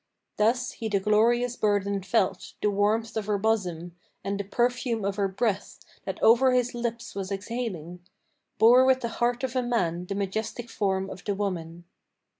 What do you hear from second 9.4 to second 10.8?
of a man the majestic